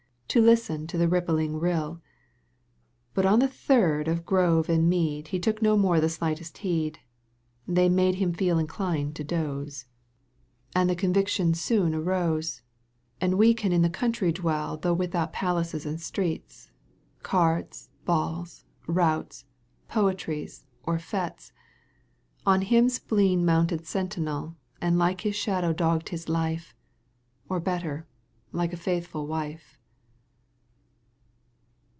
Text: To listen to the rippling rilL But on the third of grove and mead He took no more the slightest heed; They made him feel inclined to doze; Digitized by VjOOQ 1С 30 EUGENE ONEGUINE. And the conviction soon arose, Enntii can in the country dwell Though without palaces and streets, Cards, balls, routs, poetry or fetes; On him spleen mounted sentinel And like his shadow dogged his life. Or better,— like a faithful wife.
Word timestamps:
To 0.33 0.41
listen 0.41 0.87
to 0.87 0.97
the 0.97 1.09
rippling 1.09 1.59
rilL 1.59 1.99
But 3.13 3.25
on 3.25 3.39
the 3.39 3.49
third 3.49 4.07
of 4.07 4.25
grove 4.25 4.69
and 4.69 4.89
mead 4.89 5.27
He 5.27 5.39
took 5.41 5.61
no 5.61 5.75
more 5.75 5.99
the 5.99 6.07
slightest 6.07 6.59
heed; 6.59 6.99
They 7.67 7.89
made 7.89 8.15
him 8.15 8.31
feel 8.31 8.57
inclined 8.57 9.13
to 9.17 9.25
doze; 9.25 9.83
Digitized 9.83 9.83
by 9.83 9.83
VjOOQ 9.83 9.83
1С 9.83 9.83
30 9.83 9.87
EUGENE 9.91 10.53
ONEGUINE. 10.53 10.81
And 10.81 10.89
the 10.89 10.95
conviction 10.95 11.53
soon 11.53 11.95
arose, 11.95 12.61
Enntii 13.21 13.57
can 13.57 13.71
in 13.73 13.81
the 13.81 13.89
country 13.89 14.31
dwell 14.31 14.77
Though 14.77 14.93
without 14.93 15.33
palaces 15.33 15.85
and 15.85 15.99
streets, 15.99 16.71
Cards, 17.23 17.89
balls, 18.05 18.63
routs, 18.87 19.43
poetry 19.89 20.49
or 20.83 20.97
fetes; 20.97 21.51
On 22.45 22.61
him 22.61 22.87
spleen 22.87 23.43
mounted 23.43 23.85
sentinel 23.85 24.55
And 24.79 24.97
like 24.97 25.19
his 25.19 25.35
shadow 25.35 25.73
dogged 25.73 26.07
his 26.07 26.29
life. 26.29 26.73
Or 27.49 27.59
better,— 27.59 28.07
like 28.53 28.71
a 28.71 28.77
faithful 28.77 29.27
wife. 29.27 29.77